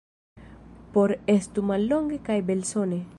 [0.95, 3.03] Por estu mallonge kaj belsone.